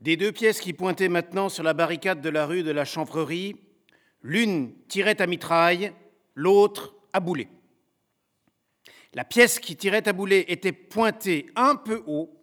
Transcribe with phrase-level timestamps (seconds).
[0.00, 3.56] Des deux pièces qui pointaient maintenant sur la barricade de la rue de la Chanvrerie,
[4.22, 5.92] l'une tirait à mitraille,
[6.34, 7.48] l'autre à boulet.
[9.12, 12.34] La pièce qui tirait à boulet était pointée un peu haut,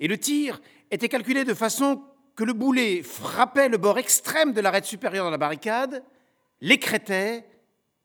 [0.00, 0.60] et le tir
[0.90, 2.02] était calculé de façon
[2.34, 6.02] que le boulet frappait le bord extrême de l'arête supérieure de la barricade,
[6.60, 7.44] l'écrétait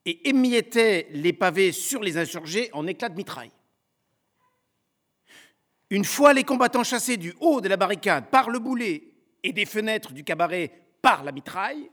[0.05, 3.54] et émiettait les pavés sur les insurgés en éclats de mitraille.
[5.89, 9.13] Une fois les combattants chassés du haut de la barricade par le boulet
[9.43, 10.71] et des fenêtres du cabaret
[11.01, 11.89] par la mitraille,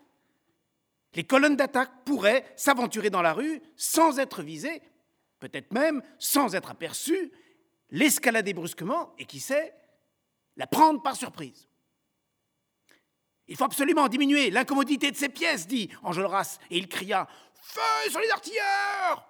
[1.14, 4.80] les colonnes d'attaque pourraient s'aventurer dans la rue sans être visées,
[5.40, 7.30] peut-être même sans être aperçues,
[7.90, 9.74] l'escalader brusquement et qui sait,
[10.56, 11.68] la prendre par surprise.
[13.48, 17.28] Il faut absolument diminuer l'incommodité de ces pièces, dit Enjolras, et il cria
[17.60, 19.28] Feu sur les artilleurs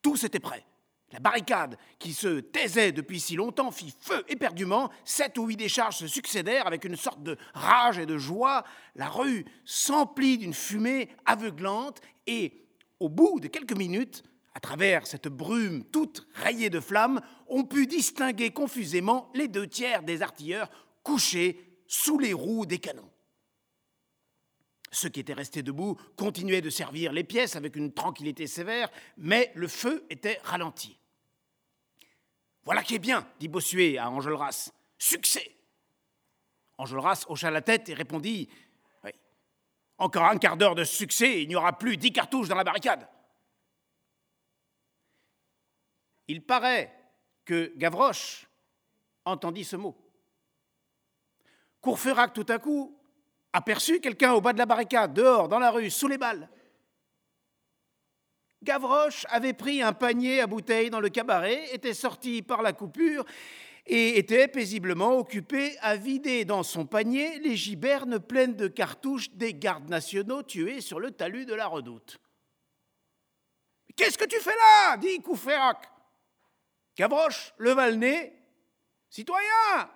[0.00, 0.64] Tous étaient prêts.
[1.12, 4.90] La barricade, qui se taisait depuis si longtemps, fit feu éperdument.
[5.04, 8.64] Sept ou huit décharges se succédèrent avec une sorte de rage et de joie.
[8.94, 12.64] La rue s'emplit d'une fumée aveuglante et,
[12.98, 14.22] au bout de quelques minutes,
[14.54, 20.02] à travers cette brume toute rayée de flammes, on put distinguer confusément les deux tiers
[20.02, 20.70] des artilleurs
[21.02, 23.10] couchés sous les roues des canons.
[24.90, 29.50] Ceux qui étaient restés debout continuaient de servir les pièces avec une tranquillité sévère, mais
[29.54, 30.98] le feu était ralenti.
[32.64, 34.70] Voilà qui est bien, dit Bossuet à Enjolras.
[34.98, 35.56] Succès
[36.78, 38.48] Enjolras hocha la tête et répondit
[39.04, 39.10] oui.
[39.98, 43.08] Encore un quart d'heure de succès, il n'y aura plus dix cartouches dans la barricade.
[46.28, 46.96] Il paraît
[47.44, 48.46] que Gavroche
[49.24, 49.96] entendit ce mot.
[51.80, 52.96] Courfeyrac, tout à coup,
[53.52, 56.48] aperçut quelqu'un au bas de la barricade, dehors, dans la rue, sous les balles.
[58.62, 63.24] Gavroche avait pris un panier à bouteilles dans le cabaret, était sorti par la coupure
[63.86, 69.54] et était paisiblement occupé à vider dans son panier les gibernes pleines de cartouches des
[69.54, 72.18] gardes nationaux tués sur le talus de la redoute.
[73.96, 74.96] Qu'est-ce que tu fais là?
[74.96, 75.90] dit Courfeyrac.
[76.96, 78.32] Gavroche le nez.
[79.10, 79.90] Citoyen,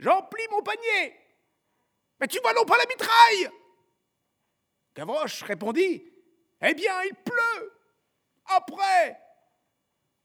[0.00, 1.14] J'emplis mon panier.
[2.18, 3.50] Mais tu vois non pas la mitraille
[4.96, 6.02] Gavroche répondit
[6.62, 7.79] Eh bien, il pleut.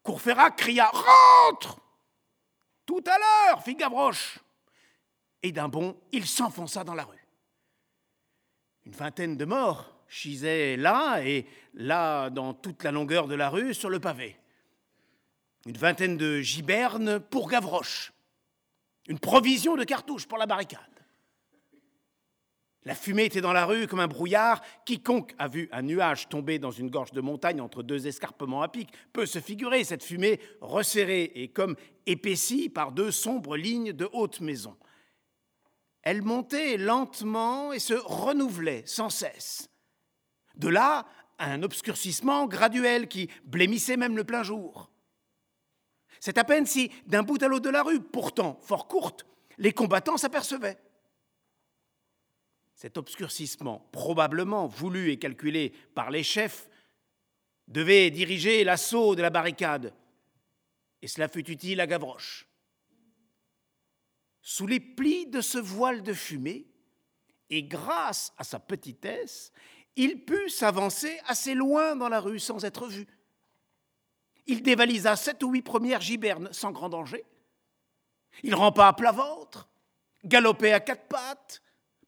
[0.04, 1.80] Courfeyrac cria Rentre
[2.86, 4.40] Tout à l'heure, fit Gavroche.
[5.44, 7.28] Et d'un bond, il s'enfonça dans la rue.
[8.86, 13.74] Une vingtaine de morts gisaient là et là dans toute la longueur de la rue
[13.74, 14.40] sur le pavé.
[15.66, 18.12] Une vingtaine de gibernes pour Gavroche
[19.08, 20.80] une provision de cartouches pour la barricade.
[22.86, 24.62] La fumée était dans la rue comme un brouillard.
[24.86, 28.68] Quiconque a vu un nuage tomber dans une gorge de montagne entre deux escarpements à
[28.68, 31.76] pic peut se figurer cette fumée resserrée et comme
[32.06, 34.78] épaissie par deux sombres lignes de hautes maisons.
[36.04, 39.68] Elle montait lentement et se renouvelait sans cesse.
[40.56, 41.08] De là,
[41.40, 44.92] un obscurcissement graduel qui blêmissait même le plein jour.
[46.20, 49.26] C'est à peine si, d'un bout à l'autre de la rue, pourtant fort courte,
[49.58, 50.78] les combattants s'apercevaient.
[52.76, 56.70] Cet obscurcissement, probablement voulu et calculé par les chefs,
[57.68, 59.94] devait diriger l'assaut de la barricade,
[61.02, 62.48] et cela fut utile à Gavroche.
[64.42, 66.68] Sous les plis de ce voile de fumée,
[67.50, 69.52] et grâce à sa petitesse,
[69.96, 73.08] il put s'avancer assez loin dans la rue sans être vu.
[74.48, 77.24] Il dévalisa sept ou huit premières gibernes sans grand danger.
[78.44, 79.70] Il rampa à plat ventre,
[80.24, 81.62] galopait à quatre pattes,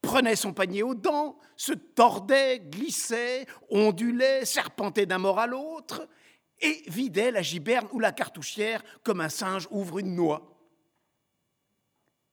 [0.08, 6.08] prenait son panier aux dents, se tordait, glissait, ondulait, serpentait d'un mort à l'autre,
[6.62, 10.58] et vidait la giberne ou la cartouchière comme un singe ouvre une noix.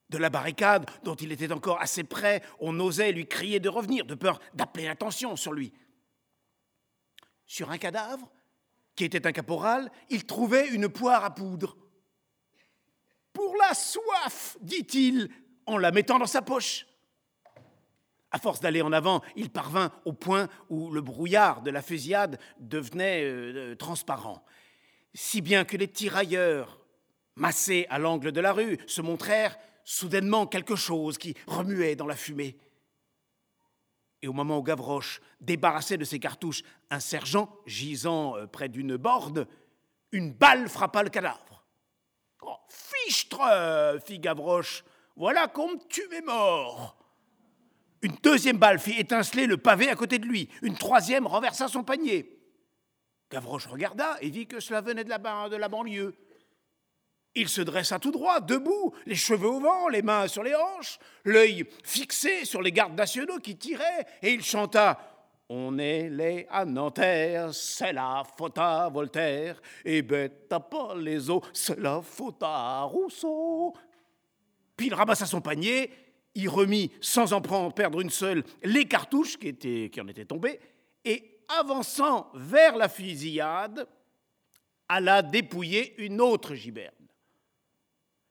[0.07, 4.05] De la barricade, dont il était encore assez près, on osait lui crier de revenir,
[4.05, 5.73] de peur d'appeler l'attention sur lui.
[7.45, 8.31] Sur un cadavre,
[8.95, 11.75] qui était un caporal, il trouvait une poire à poudre.
[13.33, 15.29] Pour la soif, dit-il,
[15.65, 16.87] en la mettant dans sa poche.
[18.35, 22.37] À force d'aller en avant, il parvint au point où le brouillard de la fusillade
[22.59, 24.43] devenait euh, transparent,
[25.13, 26.81] si bien que les tirailleurs,
[27.37, 32.17] massés à l'angle de la rue, se montrèrent soudainement quelque chose qui remuait dans la
[32.17, 32.57] fumée.
[34.21, 38.97] Et au moment où Gavroche débarrassait de ses cartouches un sergent gisant euh, près d'une
[38.97, 39.47] borne,
[40.11, 41.63] une balle frappa le cadavre.
[42.41, 43.39] Oh, fichtre
[44.05, 44.83] fit Gavroche,
[45.15, 46.97] voilà qu'on me tuait mort.
[48.05, 50.47] Une deuxième balle fit étinceler le pavé à côté de lui.
[50.61, 52.39] Une troisième renversa son panier.
[53.31, 56.13] Gavroche regarda et vit que cela venait de la, de la banlieue.
[57.33, 60.99] Il se dressa tout droit, debout, les cheveux au vent, les mains sur les hanches,
[61.23, 64.99] l'œil fixé sur les gardes nationaux qui tiraient, et il chanta
[65.49, 71.27] on est les à Nanterre, c'est la faute à Voltaire, et bête à pas les
[71.31, 73.73] os, c'est la faute Rousseau.
[74.77, 75.91] Puis il ramassa son panier,
[76.35, 80.25] il remit, sans en prendre, perdre une seule, les cartouches qui, étaient, qui en étaient
[80.25, 80.59] tombées,
[81.03, 83.87] et avançant vers la fusillade,
[84.87, 86.93] alla dépouiller une autre giberne.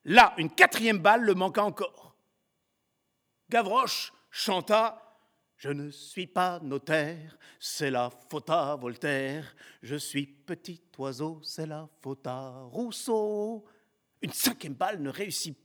[0.04, 2.14] Là, une quatrième balle le manqua encore.
[3.48, 5.00] Gavroche chanta
[5.56, 9.54] Je ne suis pas notaire, c'est la faute à Voltaire.
[9.82, 13.64] Je suis petit oiseau, c'est la faute à Rousseau.
[14.20, 15.56] Une cinquième balle ne réussit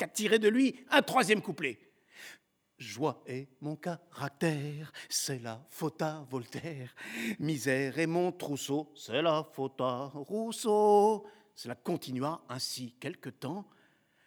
[0.00, 1.78] qu'à tirer de lui un troisième couplet.
[2.78, 6.94] Joie est mon caractère, c'est la faute à Voltaire.
[7.38, 11.26] Misère est mon trousseau, c'est la faute à Rousseau.
[11.54, 13.68] Cela continua ainsi quelque temps.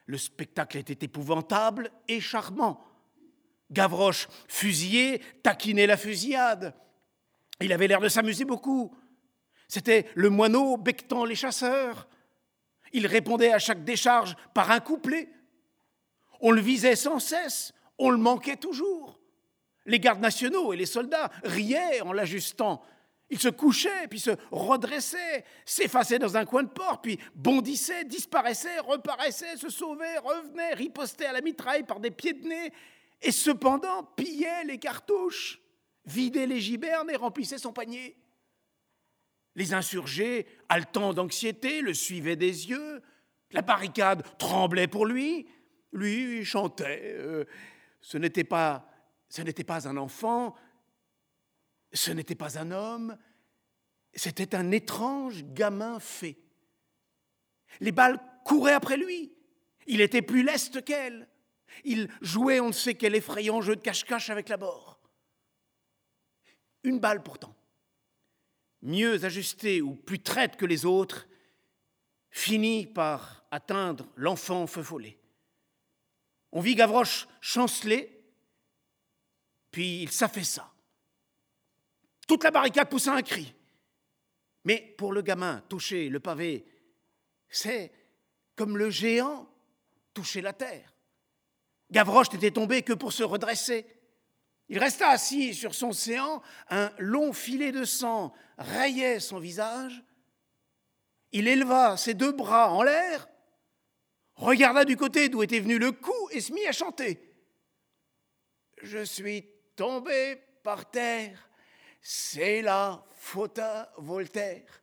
[0.06, 2.86] Le spectacle était épouvantable et charmant.
[3.72, 6.76] Gavroche, fusillé, taquinait la fusillade.
[7.62, 8.96] Il avait l'air de s'amuser beaucoup.
[9.68, 12.08] C'était le moineau bectant les chasseurs.
[12.92, 15.32] Il répondait à chaque décharge par un couplet.
[16.44, 19.18] On le visait sans cesse, on le manquait toujours.
[19.86, 22.84] Les gardes nationaux et les soldats riaient en l'ajustant.
[23.30, 28.80] Il se couchait, puis se redressait, s'effaçait dans un coin de porte, puis bondissait, disparaissait,
[28.80, 32.74] reparaissait, se sauvait, revenait, ripostait à la mitraille par des pieds de nez,
[33.22, 35.62] et cependant pillait les cartouches,
[36.06, 38.18] vidait les gibernes et remplissait son panier.
[39.56, 43.02] Les insurgés, haletants d'anxiété, le suivaient des yeux,
[43.52, 45.48] la barricade tremblait pour lui,
[45.94, 47.16] lui chantait.
[47.16, 47.46] Euh,
[48.02, 48.90] ce n'était pas,
[49.86, 50.56] un enfant,
[51.94, 53.18] ce n'était pas un homme,
[54.14, 56.38] c'était un étrange gamin fait.
[57.80, 59.34] Les balles couraient après lui.
[59.88, 61.28] Il était plus leste qu'elle.
[61.84, 65.00] Il jouait on ne sait quel effrayant jeu de cache-cache avec la mort.
[66.84, 67.56] Une balle pourtant,
[68.82, 71.28] mieux ajustée ou plus traite que les autres,
[72.30, 75.18] finit par atteindre l'enfant feu follet.
[76.54, 78.24] On vit Gavroche chanceler,
[79.72, 80.72] puis il s'affaissa.
[82.28, 83.54] Toute la barricade poussa un cri.
[84.64, 86.64] Mais pour le gamin, toucher le pavé,
[87.50, 87.92] c'est
[88.56, 89.50] comme le géant
[90.14, 90.94] toucher la terre.
[91.90, 93.88] Gavroche n'était tombé que pour se redresser.
[94.70, 100.04] Il resta assis sur son séant, un long filet de sang rayait son visage.
[101.32, 103.28] Il éleva ses deux bras en l'air,
[104.44, 107.20] regarda du côté d'où était venu le coup et se mit à chanter.
[108.82, 109.46] Je suis
[109.76, 111.50] tombé par terre
[112.04, 114.82] c'est la faute à Voltaire.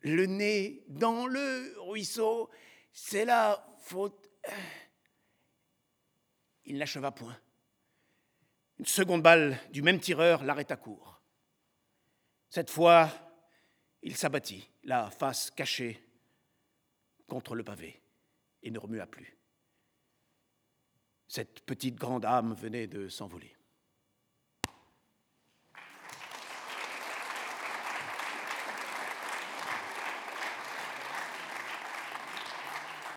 [0.00, 2.50] Le nez dans le ruisseau,
[2.92, 4.28] c'est la faute.
[6.64, 7.38] Il n'acheva point.
[8.80, 11.22] Une seconde balle du même tireur l'arrêta court.
[12.50, 13.08] Cette fois,
[14.02, 16.02] il s'abattit, la face cachée
[17.28, 18.02] contre le pavé,
[18.64, 19.38] et ne remua plus.
[21.28, 23.56] Cette petite grande âme venait de s'envoler.